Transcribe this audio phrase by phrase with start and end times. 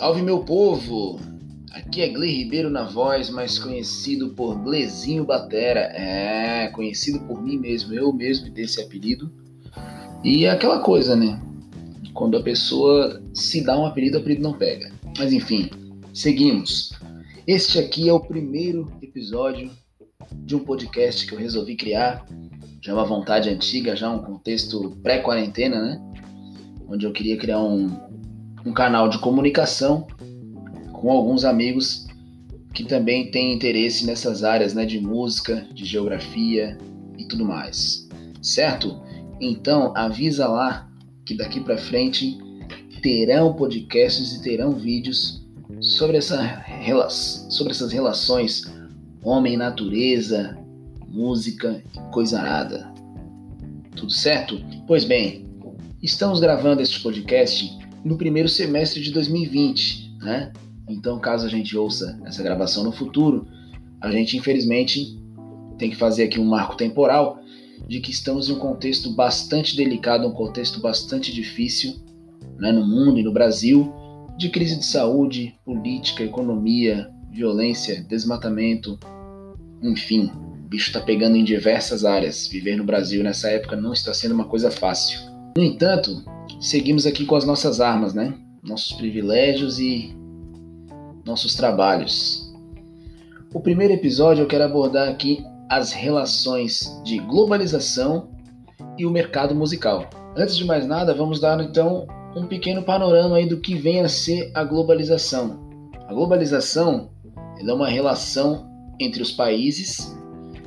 [0.00, 1.20] Salve meu povo!
[1.72, 5.92] Aqui é Gle Ribeiro na voz, mais conhecido por Glezinho Batera.
[5.94, 9.30] É, conhecido por mim mesmo, eu mesmo dei esse apelido.
[10.24, 11.38] E é aquela coisa, né?
[12.14, 14.90] Quando a pessoa se dá um apelido, o apelido não pega.
[15.18, 15.68] Mas enfim,
[16.14, 16.98] seguimos.
[17.46, 19.70] Este aqui é o primeiro episódio
[20.32, 22.24] de um podcast que eu resolvi criar.
[22.80, 26.00] Já é uma vontade antiga, já um contexto pré-quarentena, né?
[26.88, 28.09] Onde eu queria criar um,
[28.64, 30.06] um canal de comunicação
[30.92, 32.06] com alguns amigos
[32.74, 36.78] que também têm interesse nessas áreas né, de música, de geografia
[37.18, 38.08] e tudo mais.
[38.42, 39.02] Certo?
[39.40, 40.88] Então avisa lá
[41.24, 42.38] que daqui para frente
[43.02, 45.46] terão podcasts e terão vídeos
[45.80, 46.64] sobre, essa,
[47.48, 48.70] sobre essas relações
[49.22, 50.58] homem-natureza,
[51.08, 52.92] música e coisa nada.
[53.96, 54.60] Tudo certo?
[54.86, 55.46] Pois bem,
[56.02, 60.52] estamos gravando este podcast no primeiro semestre de 2020, né?
[60.88, 63.46] Então, caso a gente ouça essa gravação no futuro,
[64.00, 65.18] a gente infelizmente
[65.78, 67.38] tem que fazer aqui um marco temporal
[67.86, 71.94] de que estamos em um contexto bastante delicado, um contexto bastante difícil,
[72.58, 73.92] né, no mundo e no Brasil,
[74.36, 78.98] de crise de saúde, política, economia, violência, desmatamento,
[79.82, 82.46] enfim, o bicho está pegando em diversas áreas.
[82.46, 85.20] Viver no Brasil nessa época não está sendo uma coisa fácil.
[85.56, 86.24] No entanto,
[86.60, 88.34] seguimos aqui com as nossas armas, né?
[88.62, 90.14] Nossos privilégios e
[91.24, 92.52] nossos trabalhos.
[93.52, 98.28] O primeiro episódio eu quero abordar aqui as relações de globalização
[98.98, 100.08] e o mercado musical.
[100.36, 104.08] Antes de mais nada, vamos dar então um pequeno panorama aí do que vem a
[104.08, 105.58] ser a globalização.
[106.06, 107.10] A globalização
[107.58, 108.68] é uma relação
[109.00, 110.14] entre os países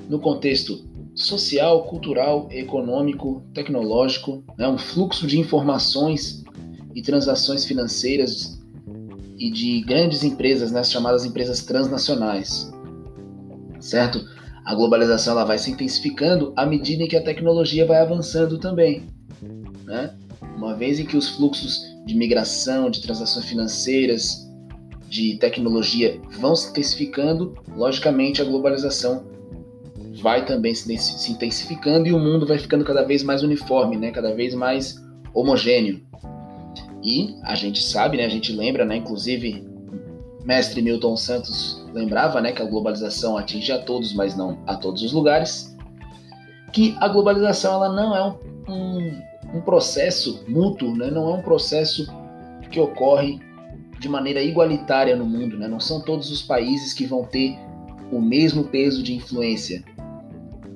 [0.09, 0.83] no contexto
[1.25, 6.43] social, cultural, econômico, tecnológico, né, um fluxo de informações
[6.93, 8.61] e transações financeiras
[9.37, 12.71] e de grandes empresas, né, chamadas empresas transnacionais,
[13.79, 14.23] certo?
[14.65, 19.03] A globalização ela vai se intensificando à medida em que a tecnologia vai avançando também,
[19.85, 20.15] né?
[20.55, 24.49] Uma vez em que os fluxos de migração, de transações financeiras,
[25.09, 29.32] de tecnologia vão se intensificando, logicamente a globalização
[30.23, 34.09] vai também se, intensificando e o mundo vai ficando cada vez mais uniforme, né?
[34.09, 35.03] cada vez mais
[35.33, 36.01] homogêneo.
[37.03, 38.25] E a gente sabe, né?
[38.25, 38.95] a gente lembra, né?
[38.95, 39.67] inclusive
[40.45, 42.53] mestre Milton Santos lembrava né?
[42.53, 45.75] que a globalização atinge a todos, mas não a todos os lugares,
[46.71, 51.11] que a globalização ela não é um, um, um processo mútuo, né?
[51.11, 52.07] não é um processo
[52.71, 53.41] que ocorre
[53.99, 55.67] de maneira igualitária no mundo, né?
[55.67, 57.57] não são todos os países que vão ter
[58.09, 59.83] o mesmo peso de influência.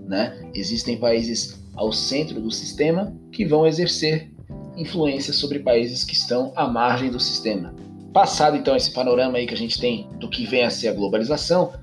[0.07, 0.49] Né?
[0.53, 4.31] Existem países ao centro do sistema que vão exercer
[4.77, 7.73] influência sobre países que estão à margem do sistema.
[8.13, 10.93] Passado então esse panorama aí que a gente tem do que vem a ser a
[10.93, 11.73] globalização,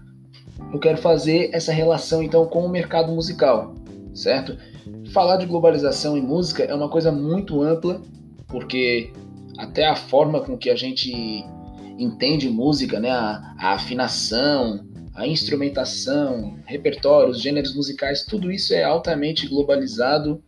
[0.73, 3.75] eu quero fazer essa relação então com o mercado musical,
[4.15, 4.57] certo?
[5.13, 8.01] Falar de globalização em música é uma coisa muito ampla,
[8.49, 9.13] porque
[9.59, 11.45] até a forma com que a gente
[11.99, 14.85] entende música, né, a, a afinação,
[15.15, 20.43] a instrumentação, repertórios, gêneros musicais, tudo isso é altamente globalizado.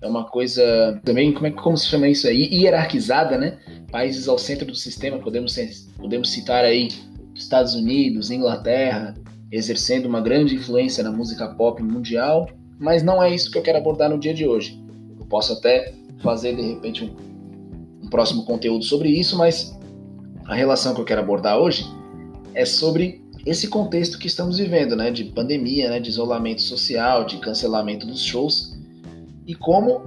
[0.00, 2.48] É uma coisa também, como, é, como se chama isso aí?
[2.52, 3.58] Hierarquizada, né?
[3.90, 5.54] Países ao centro do sistema, podemos,
[5.98, 6.88] podemos citar aí
[7.34, 9.14] Estados Unidos, Inglaterra,
[9.52, 12.48] exercendo uma grande influência na música pop mundial,
[12.78, 14.82] mas não é isso que eu quero abordar no dia de hoje.
[15.18, 19.78] Eu posso até fazer de repente um, um próximo conteúdo sobre isso, mas
[20.46, 21.86] a relação que eu quero abordar hoje
[22.54, 27.38] é sobre esse contexto que estamos vivendo, né, de pandemia, né, de isolamento social, de
[27.38, 28.76] cancelamento dos shows
[29.46, 30.02] e como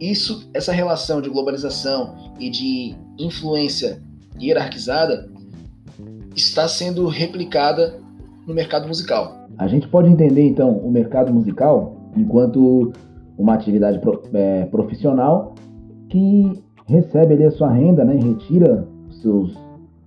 [0.00, 4.02] isso, essa relação de globalização e de influência
[4.40, 5.30] hierarquizada
[6.34, 8.00] está sendo replicada
[8.48, 9.46] no mercado musical.
[9.58, 12.92] A gente pode entender então o mercado musical enquanto
[13.38, 14.00] uma atividade
[14.34, 15.54] é, profissional
[16.08, 18.84] que recebe ali a sua renda, né, retira
[19.22, 19.56] seus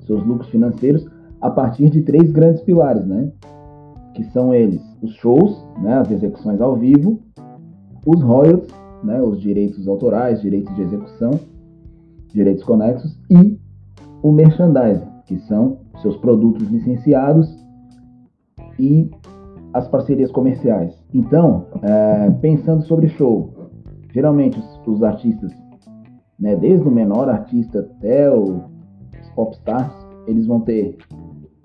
[0.05, 1.05] seus lucros financeiros
[1.45, 3.31] a partir de três grandes pilares, né?
[4.15, 7.19] Que são eles os shows, né, as execuções ao vivo,
[8.03, 11.39] os royalties, né, os direitos autorais, direitos de execução,
[12.33, 13.59] direitos conexos e
[14.23, 17.55] o merchandising, que são seus produtos licenciados
[18.79, 19.11] e
[19.71, 20.99] as parcerias comerciais.
[21.13, 23.53] Então, é, pensando sobre show,
[24.11, 25.51] geralmente os, os artistas,
[26.39, 28.63] né, desde o menor artista até os
[29.35, 29.93] popstars,
[30.25, 30.97] eles vão ter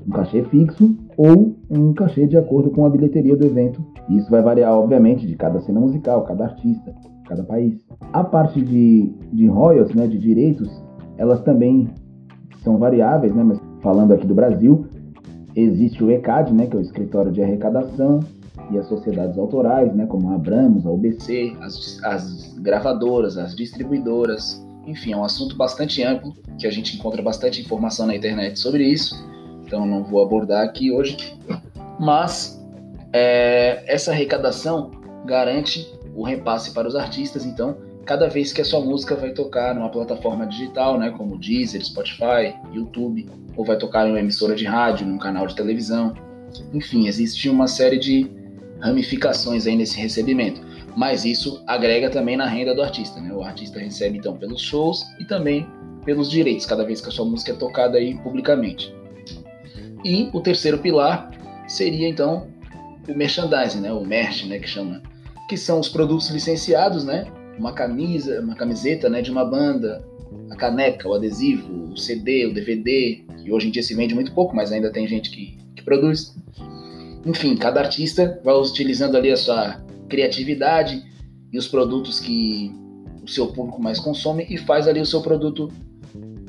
[0.06, 3.85] um cachê fixo ou um cachê de acordo com a bilheteria do evento.
[4.08, 6.94] Isso vai variar, obviamente, de cada cena musical, cada artista,
[7.29, 7.79] cada país.
[8.12, 10.69] A parte de, de royalties, né, de direitos,
[11.17, 11.88] elas também
[12.64, 13.44] são variáveis, né?
[13.44, 14.87] Mas falando aqui do Brasil,
[15.55, 16.67] existe o ECAD, né?
[16.67, 18.20] Que é o Escritório de Arrecadação,
[18.70, 20.06] e as sociedades autorais, né?
[20.06, 24.64] Como a Abramos, a UBC, as, as gravadoras, as distribuidoras.
[24.87, 28.85] Enfim, é um assunto bastante amplo, que a gente encontra bastante informação na internet sobre
[28.85, 29.14] isso.
[29.70, 31.17] Então não vou abordar aqui hoje.
[32.00, 32.61] Mas
[33.12, 34.90] é, essa arrecadação
[35.25, 39.72] garante o repasse para os artistas, então cada vez que a sua música vai tocar
[39.72, 44.64] numa plataforma digital, né, como Deezer, Spotify, YouTube, ou vai tocar em uma emissora de
[44.64, 46.14] rádio, num canal de televisão.
[46.75, 48.28] Enfim, existe uma série de
[48.81, 50.61] ramificações aí nesse recebimento.
[50.96, 53.32] Mas isso agrega também na renda do artista, né?
[53.32, 55.64] O artista recebe então pelos shows e também
[56.05, 58.93] pelos direitos, cada vez que a sua música é tocada aí publicamente.
[60.05, 61.31] E o terceiro pilar
[61.67, 62.49] seria então
[63.08, 63.93] o merchandising, né?
[63.93, 65.02] O merch, né, que chama,
[65.49, 67.26] que são os produtos licenciados, né?
[67.61, 70.02] uma camisa, uma camiseta né, de uma banda,
[70.50, 74.32] a caneca, o adesivo, o CD, o DVD, que hoje em dia se vende muito
[74.32, 76.35] pouco, mas ainda tem gente que, que produz.
[77.25, 81.05] Enfim, cada artista vai utilizando ali a sua criatividade
[81.53, 82.73] e os produtos que
[83.23, 85.70] o seu público mais consome e faz ali o seu produto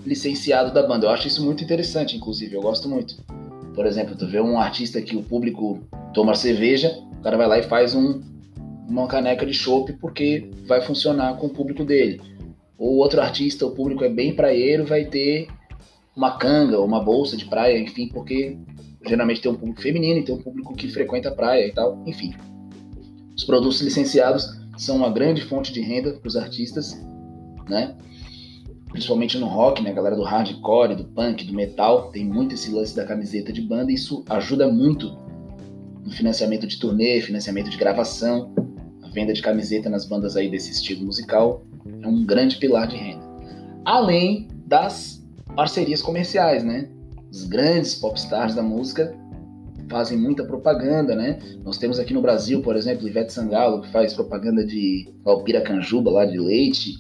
[0.06, 1.06] licenciado da banda.
[1.06, 3.18] Eu acho isso muito interessante, inclusive, eu gosto muito.
[3.73, 5.79] Por exemplo, tu vê um artista que o público
[6.13, 8.21] toma cerveja, o cara vai lá e faz um,
[8.88, 12.21] uma caneca de chopp porque vai funcionar com o público dele.
[12.77, 15.47] Ou outro artista, o público é bem praieiro, vai ter
[16.15, 18.57] uma canga uma bolsa de praia, enfim, porque
[19.06, 22.03] geralmente tem um público feminino e tem um público que frequenta a praia e tal,
[22.06, 22.33] enfim.
[23.35, 24.47] Os produtos licenciados
[24.77, 27.00] são uma grande fonte de renda para os artistas,
[27.69, 27.95] né?
[28.92, 29.92] Principalmente no rock, né?
[29.92, 33.62] A galera do hardcore, do punk, do metal, tem muito esse lance da camiseta de
[33.62, 35.18] banda e isso ajuda muito
[36.04, 38.54] no financiamento de turnê, financiamento de gravação
[39.12, 41.64] venda de camiseta nas bandas aí desse estilo musical
[42.02, 43.24] é um grande pilar de renda.
[43.86, 45.24] Além das
[45.56, 46.90] parcerias comerciais, né?
[47.30, 49.14] Os grandes popstars da música
[49.90, 51.40] fazem muita propaganda, né?
[51.64, 56.26] Nós temos aqui no Brasil, por exemplo, Ivete Sangalo, que faz propaganda de Alpiracanjuba lá
[56.26, 56.94] de leite,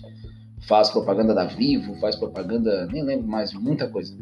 [0.61, 4.15] faz propaganda da Vivo, faz propaganda, nem lembro mais, muita coisa.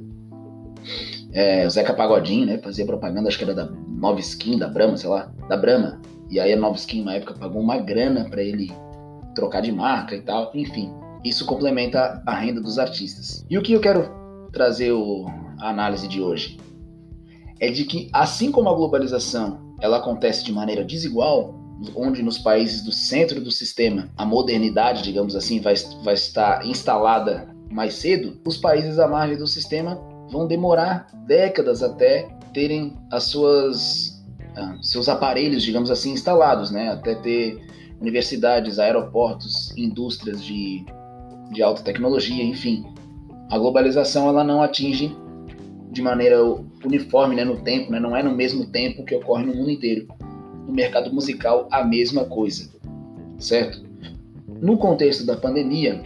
[1.32, 2.58] É, o Zeca Pagodinho, né?
[2.58, 6.02] Fazia propaganda, acho que era da Nova Skin, da Brahma, sei lá, da Brahma.
[6.30, 8.72] E aí a Nova Skin, na época, pagou uma grana para ele
[9.36, 10.52] trocar de marca e tal.
[10.54, 10.92] Enfim,
[11.24, 13.46] isso complementa a renda dos artistas.
[13.50, 14.10] E o que eu quero
[14.52, 15.26] trazer o,
[15.60, 16.58] a análise de hoje
[17.60, 21.59] é de que, assim como a globalização ela acontece de maneira desigual,
[21.96, 27.54] onde nos países do centro do sistema a modernidade, digamos assim, vai, vai estar instalada
[27.72, 30.00] mais cedo, os países à margem do sistema
[30.32, 34.20] vão demorar décadas até terem as suas
[34.56, 36.90] ah, seus aparelhos, digamos assim, instalados, né?
[36.90, 37.62] Até ter
[38.02, 40.86] universidades, aeroportos, indústrias de,
[41.52, 42.86] de alta tecnologia, enfim.
[43.52, 45.16] A globalização ela não atinge
[45.92, 46.38] de maneira
[46.86, 48.00] uniforme né, no tempo, né?
[48.00, 50.08] não é no mesmo tempo que ocorre no mundo inteiro.
[50.70, 52.70] No mercado musical, a mesma coisa,
[53.40, 53.84] certo?
[54.62, 56.04] No contexto da pandemia,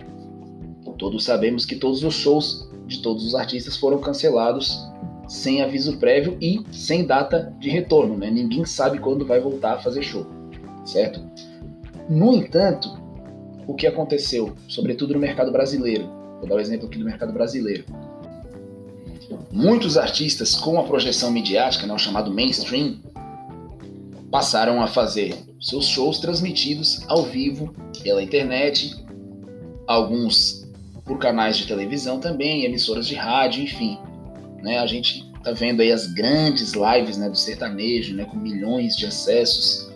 [0.98, 4.81] todos sabemos que todos os shows de todos os artistas foram cancelados
[5.27, 8.31] sem aviso prévio e sem data de retorno, né?
[8.31, 10.25] Ninguém sabe quando vai voltar a fazer show,
[10.86, 11.21] certo?
[12.10, 12.89] No entanto,
[13.68, 16.08] o que aconteceu, sobretudo no mercado brasileiro,
[16.39, 17.84] vou dar o um exemplo aqui do mercado brasileiro.
[19.51, 23.01] Muitos artistas com a projeção midiática, né, o chamado mainstream,
[24.33, 27.71] passaram a fazer seus shows transmitidos ao vivo
[28.01, 28.95] pela internet,
[29.85, 30.67] alguns
[31.05, 33.99] por canais de televisão também, emissoras de rádio, enfim.
[34.63, 34.79] Né?
[34.79, 39.05] A gente tá vendo aí as grandes lives né, do sertanejo, né, com milhões de
[39.05, 39.87] acessos.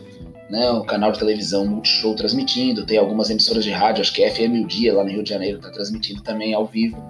[0.52, 4.30] Né, o canal de televisão Multishow transmitindo, tem algumas emissoras de rádio, acho que é
[4.30, 7.04] FM O Dia, lá no Rio de Janeiro, está transmitindo também ao vivo.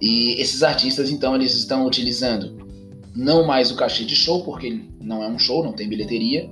[0.00, 2.61] E esses artistas, então, eles estão utilizando
[3.14, 6.50] não mais o cachê de show, porque não é um show, não tem bilheteria.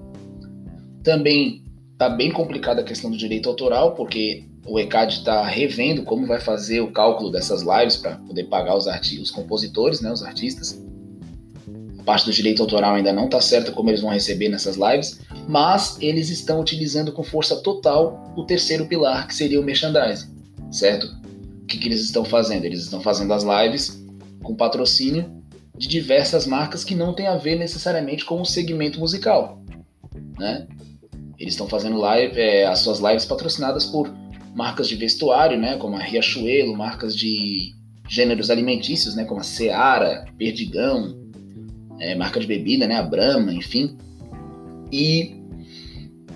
[1.02, 1.64] Também
[1.96, 6.40] tá bem complicada a questão do direito autoral, porque o ECAD está revendo como vai
[6.40, 8.86] fazer o cálculo dessas lives para poder pagar os,
[9.20, 10.82] os compositores, né, os artistas.
[11.98, 15.20] A parte do direito autoral ainda não está certa como eles vão receber nessas lives,
[15.48, 20.28] mas eles estão utilizando com força total o terceiro pilar, que seria o merchandising,
[20.70, 21.06] certo?
[21.62, 22.64] O que, que eles estão fazendo?
[22.64, 24.02] Eles estão fazendo as lives
[24.42, 25.39] com patrocínio
[25.80, 29.62] de diversas marcas que não tem a ver necessariamente com o segmento musical,
[30.38, 30.66] né?
[31.38, 34.14] Eles estão fazendo live, é, as suas lives patrocinadas por
[34.54, 37.74] marcas de vestuário, né, como a Riachuelo, marcas de
[38.06, 41.18] gêneros alimentícios, né, como a Seara, Perdigão,
[41.98, 43.96] é, marca de bebida, né, a Brahma, enfim.
[44.92, 45.34] E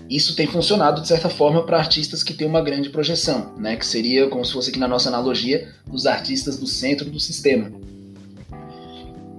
[0.09, 3.77] isso tem funcionado de certa forma para artistas que têm uma grande projeção, né?
[3.77, 7.71] Que seria como se fosse aqui na nossa analogia os artistas do centro do sistema.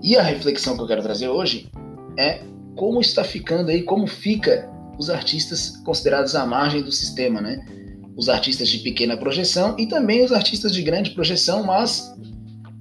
[0.06, 1.68] E a reflexão que eu quero trazer hoje
[2.16, 2.44] é
[2.76, 4.70] como está ficando aí, como fica
[5.00, 7.66] os artistas considerados à margem do sistema, né?
[8.16, 12.16] Os artistas de pequena projeção e também os artistas de grande projeção, mas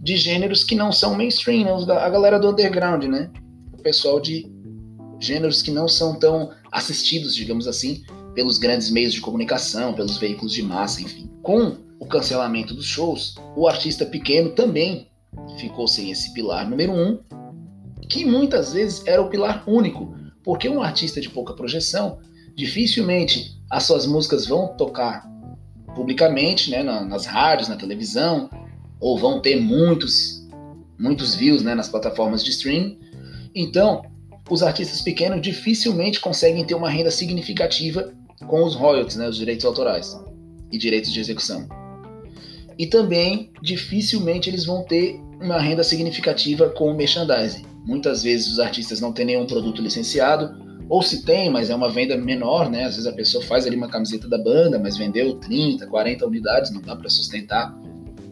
[0.03, 1.95] de gêneros que não são mainstream, né?
[1.95, 3.31] a galera do underground, né?
[3.73, 4.47] O pessoal de
[5.19, 8.03] gêneros que não são tão assistidos, digamos assim,
[8.35, 11.31] pelos grandes meios de comunicação, pelos veículos de massa, enfim.
[11.43, 15.09] Com o cancelamento dos shows, o artista pequeno também
[15.59, 17.19] ficou sem esse pilar número um,
[18.09, 22.19] que muitas vezes era o pilar único, porque um artista de pouca projeção,
[22.55, 25.29] dificilmente as suas músicas vão tocar
[25.95, 28.51] publicamente, né, nas rádios, na televisão,
[29.01, 30.47] ou vão ter muitos,
[30.99, 32.99] muitos views né, nas plataformas de streaming.
[33.55, 34.03] Então,
[34.51, 38.13] os artistas pequenos dificilmente conseguem ter uma renda significativa
[38.47, 40.19] com os royalties, né, os direitos autorais
[40.71, 41.69] e direitos de execução.
[42.79, 47.65] E também dificilmente eles vão ter uma renda significativa com o merchandising.
[47.85, 51.89] Muitas vezes os artistas não têm nenhum produto licenciado, ou se tem, mas é uma
[51.89, 52.85] venda menor, né?
[52.85, 56.71] Às vezes a pessoa faz ali uma camiseta da banda, mas vendeu 30, 40 unidades,
[56.71, 57.75] não dá para sustentar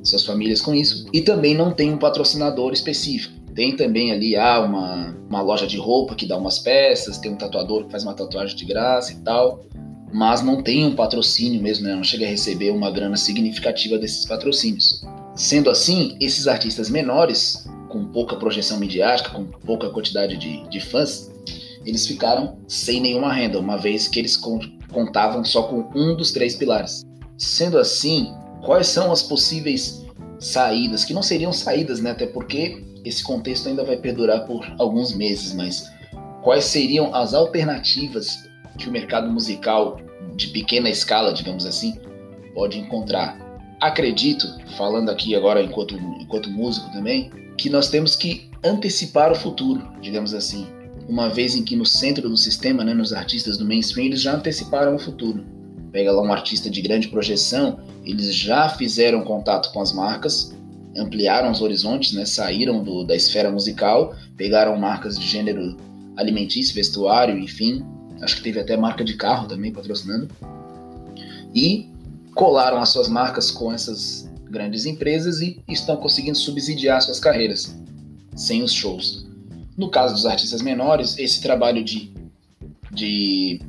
[0.03, 1.07] suas famílias com isso.
[1.13, 3.35] E também não tem um patrocinador específico.
[3.55, 7.37] Tem também ali ah, uma, uma loja de roupa que dá umas peças, tem um
[7.37, 9.65] tatuador que faz uma tatuagem de graça e tal,
[10.13, 11.95] mas não tem um patrocínio mesmo, né?
[11.95, 15.03] não chega a receber uma grana significativa desses patrocínios.
[15.35, 21.31] Sendo assim, esses artistas menores, com pouca projeção midiática, com pouca quantidade de, de fãs,
[21.85, 26.55] eles ficaram sem nenhuma renda, uma vez que eles contavam só com um dos três
[26.55, 27.03] pilares.
[27.39, 30.05] Sendo assim, quais são as possíveis
[30.39, 32.11] saídas, que não seriam saídas, né?
[32.11, 35.91] Até porque esse contexto ainda vai perdurar por alguns meses, mas
[36.43, 40.01] quais seriam as alternativas que o mercado musical
[40.37, 41.99] de pequena escala, digamos assim,
[42.55, 43.39] pode encontrar?
[43.81, 49.83] Acredito, falando aqui agora enquanto, enquanto músico também, que nós temos que antecipar o futuro,
[50.01, 50.67] digamos assim.
[51.09, 54.35] Uma vez em que no centro do sistema, né, nos artistas do mainstream, eles já
[54.35, 55.45] anteciparam o futuro.
[55.91, 60.57] Pega lá um artista de grande projeção, eles já fizeram contato com as marcas,
[60.97, 62.25] ampliaram os horizontes, né?
[62.25, 65.77] saíram do, da esfera musical, pegaram marcas de gênero
[66.17, 67.85] alimentício, vestuário, enfim.
[68.23, 70.29] Acho que teve até marca de carro também patrocinando.
[71.55, 71.91] E
[72.35, 77.77] colaram as suas marcas com essas grandes empresas e estão conseguindo subsidiar suas carreiras
[78.37, 79.27] sem os shows.
[79.77, 82.13] No caso dos artistas menores, esse trabalho de,
[82.91, 83.61] de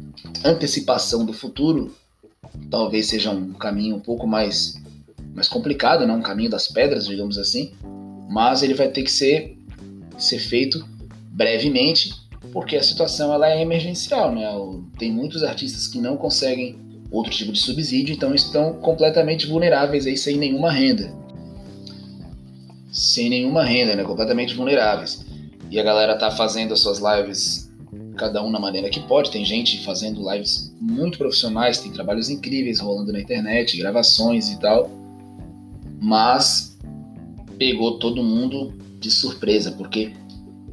[0.44, 1.96] antecipação do futuro
[2.70, 4.82] talvez seja um caminho um pouco mais
[5.34, 6.14] mais complicado, né?
[6.14, 7.74] um caminho das pedras, digamos assim,
[8.30, 9.58] mas ele vai ter que ser,
[10.18, 10.88] ser feito
[11.32, 12.14] brevemente,
[12.52, 14.34] porque a situação ela é emergencial.
[14.34, 14.46] Né?
[14.98, 16.78] Tem muitos artistas que não conseguem
[17.12, 21.14] outro tipo de subsídio, então estão completamente vulneráveis aí sem nenhuma renda.
[22.92, 24.04] Sem nenhuma renda, né?
[24.04, 25.26] completamente vulneráveis.
[25.70, 27.72] E a galera tá fazendo as suas lives
[28.18, 29.32] cada um na maneira que pode.
[29.32, 35.04] Tem gente fazendo lives muito profissionais, tem trabalhos incríveis rolando na internet, gravações e tal
[36.04, 36.78] mas
[37.58, 40.12] pegou todo mundo de surpresa, porque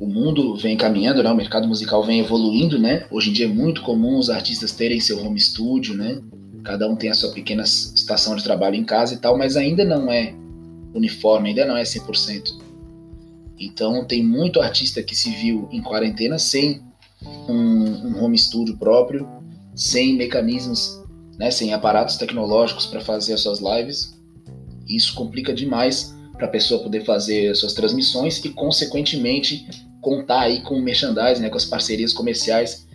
[0.01, 1.31] o mundo vem caminhando, né?
[1.31, 3.07] O mercado musical vem evoluindo, né?
[3.11, 6.21] Hoje em dia é muito comum os artistas terem seu home studio, né?
[6.65, 9.85] Cada um tem a sua pequena estação de trabalho em casa e tal, mas ainda
[9.85, 10.35] não é
[10.95, 12.51] uniforme, ainda não é 100%.
[13.59, 16.83] Então tem muito artista que se viu em quarentena sem
[17.49, 19.29] um, um home studio próprio,
[19.75, 20.99] sem mecanismos,
[21.39, 24.19] né, sem aparatos tecnológicos para fazer as suas lives
[24.91, 29.67] isso complica demais para a pessoa poder fazer suas transmissões e, consequentemente,
[30.01, 32.87] contar aí com o merchandising, né, com as parcerias comerciais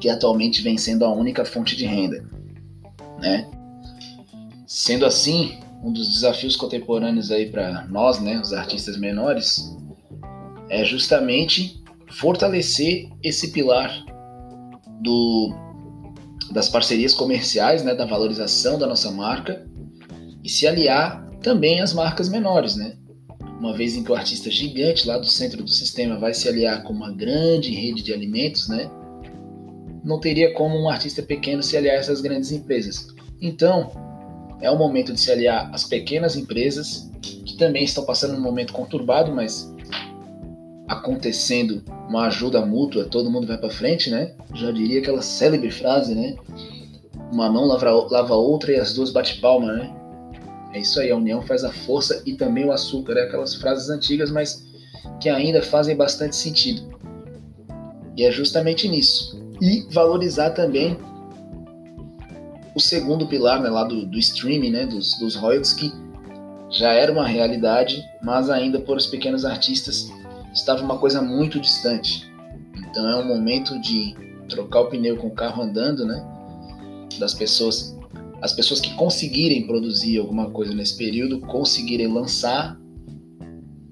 [0.00, 2.24] que atualmente vem sendo a única fonte de renda.
[3.20, 3.48] Né?
[4.66, 9.76] Sendo assim, um dos desafios contemporâneos aí para nós, né, os artistas menores,
[10.68, 14.04] é justamente fortalecer esse pilar
[15.00, 15.54] do,
[16.50, 19.66] das parcerias comerciais, né, da valorização da nossa marca
[20.42, 22.96] e se aliar também as marcas menores, né?
[23.64, 26.82] Uma vez em que o artista gigante lá do centro do sistema vai se aliar
[26.82, 28.90] com uma grande rede de alimentos, né?
[30.04, 33.06] Não teria como um artista pequeno se aliar a essas grandes empresas.
[33.40, 33.90] Então,
[34.60, 38.74] é o momento de se aliar às pequenas empresas que também estão passando um momento
[38.74, 39.74] conturbado, mas
[40.86, 44.34] acontecendo uma ajuda mútua, todo mundo vai para frente, né?
[44.52, 46.36] Já diria aquela célebre frase, né?
[47.32, 50.03] Uma mão lava, lava outra e as duas bate palma, né?
[50.74, 53.14] É isso aí, a união faz a força e também o açúcar.
[53.14, 54.66] É aquelas frases antigas, mas
[55.20, 56.82] que ainda fazem bastante sentido.
[58.16, 59.40] E é justamente nisso.
[59.60, 60.98] E valorizar também
[62.74, 65.92] o segundo pilar né, lá do, do streaming, né, dos, dos royalties, que
[66.70, 70.12] já era uma realidade, mas ainda por os pequenos artistas
[70.52, 72.28] estava uma coisa muito distante.
[72.76, 74.16] Então é um momento de
[74.48, 76.20] trocar o pneu com o carro andando, né?
[77.20, 77.96] Das pessoas,
[78.44, 82.78] as pessoas que conseguirem produzir alguma coisa nesse período, conseguirem lançar,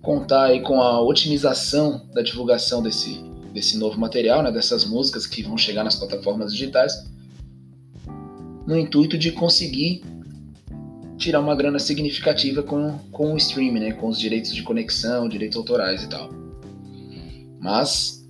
[0.02, 3.18] contar aí com a otimização da divulgação desse,
[3.54, 4.52] desse novo material, né?
[4.52, 7.11] Dessas músicas que vão chegar nas plataformas digitais,
[8.66, 10.04] no intuito de conseguir
[11.16, 13.92] tirar uma grana significativa com, com o streaming, né?
[13.92, 16.28] Com os direitos de conexão, direitos autorais e tal.
[17.59, 18.23] Mas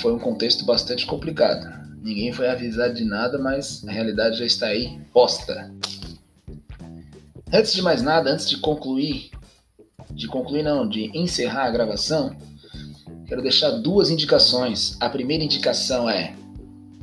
[0.00, 1.85] foi um contexto bastante complicado.
[2.06, 5.74] Ninguém foi avisado de nada, mas a realidade já está aí posta.
[7.52, 9.32] Antes de mais nada, antes de concluir,
[10.12, 12.36] de concluir não, de encerrar a gravação,
[13.26, 14.96] quero deixar duas indicações.
[15.00, 16.32] A primeira indicação é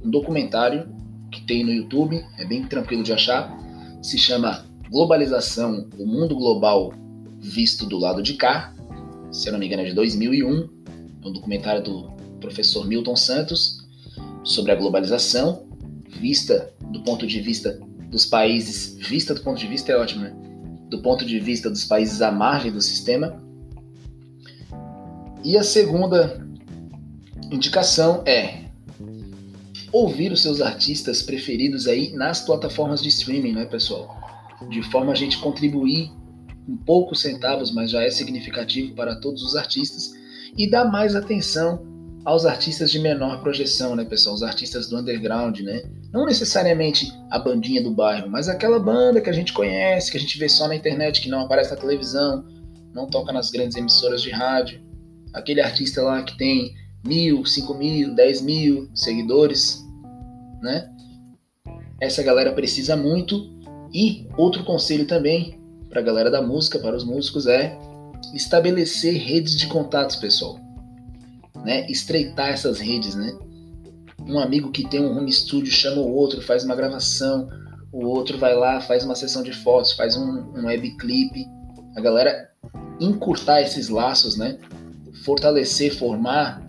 [0.01, 0.87] um documentário
[1.29, 3.53] que tem no YouTube, é bem tranquilo de achar,
[4.01, 6.93] se chama Globalização, o Mundo Global
[7.41, 8.73] Visto do Lado de Cá,
[9.33, 10.69] se eu não me engano é de 2001,
[11.21, 13.82] é um documentário do professor Milton Santos
[14.43, 15.67] sobre a globalização,
[16.07, 20.35] vista do ponto de vista dos países, vista do ponto de vista é ótimo, né?
[20.89, 23.41] Do ponto de vista dos países à margem do sistema.
[25.43, 26.45] E a segunda
[27.51, 28.65] indicação é
[29.91, 34.15] ouvir os seus artistas preferidos aí nas plataformas de streaming, né, pessoal?
[34.69, 36.11] De forma a gente contribuir
[36.65, 40.13] com poucos centavos, mas já é significativo para todos os artistas
[40.57, 41.92] e dar mais atenção
[42.25, 44.35] aos artistas de menor projeção, né, pessoal?
[44.35, 45.83] Os artistas do underground, né?
[46.11, 50.19] Não necessariamente a bandinha do bairro, mas aquela banda que a gente conhece, que a
[50.19, 52.45] gente vê só na internet, que não aparece na televisão,
[52.93, 54.81] não toca nas grandes emissoras de rádio.
[55.33, 56.73] Aquele artista lá que tem
[57.05, 59.83] mil, cinco mil, dez mil seguidores,
[60.61, 60.89] né?
[61.99, 63.51] Essa galera precisa muito.
[63.93, 67.77] E outro conselho também para a galera da música, para os músicos, é
[68.33, 70.62] estabelecer redes de contatos, pessoal
[71.63, 73.37] né, estreitar essas redes, né?
[74.25, 77.49] Um amigo que tem um home studio chama o outro, faz uma gravação,
[77.91, 81.45] o outro vai lá, faz uma sessão de fotos, faz um, um webclip.
[81.95, 82.49] A galera
[82.99, 84.57] encurtar esses laços, né?
[85.23, 86.65] Fortalecer, formar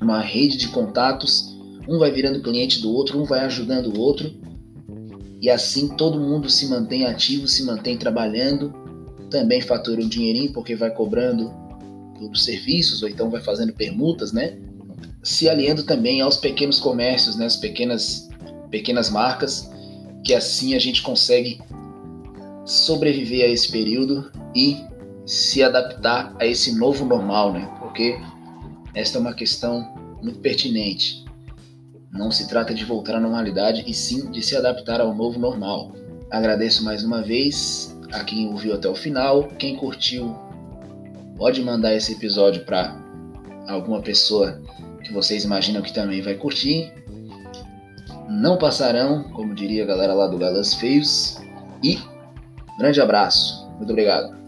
[0.00, 1.56] uma rede de contatos.
[1.88, 4.30] Um vai virando cliente do outro, um vai ajudando o outro.
[5.40, 8.74] E assim todo mundo se mantém ativo, se mantém trabalhando.
[9.30, 11.50] Também fatura um dinheirinho porque vai cobrando
[12.28, 14.58] dos serviços, ou então vai fazendo permutas, né?
[15.22, 17.46] Se aliando também aos pequenos comércios, né?
[17.46, 18.28] As pequenas,
[18.70, 19.70] pequenas marcas,
[20.24, 21.60] que assim a gente consegue
[22.64, 24.76] sobreviver a esse período e
[25.26, 27.70] se adaptar a esse novo normal, né?
[27.78, 28.18] Porque
[28.94, 31.24] esta é uma questão muito pertinente.
[32.12, 35.92] Não se trata de voltar à normalidade, e sim de se adaptar ao novo normal.
[36.30, 39.44] Agradeço mais uma vez a quem ouviu até o final.
[39.58, 40.36] Quem curtiu
[41.36, 42.96] Pode mandar esse episódio para
[43.68, 44.60] alguma pessoa
[45.04, 46.92] que vocês imaginam que também vai curtir.
[48.28, 51.40] Não passarão, como diria a galera lá do Galãs Feios.
[51.82, 51.98] E
[52.78, 53.68] grande abraço.
[53.76, 54.41] Muito obrigado.